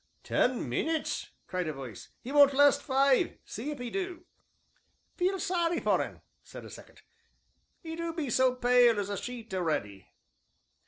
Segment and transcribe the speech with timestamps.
[0.23, 4.25] "Ten minutes!" cried a voice; "'e won't last five see if 'e do."
[5.15, 7.03] "Feel sorry for un," said a second,
[7.83, 10.07] "'e do be so pale as a sheet a'ready."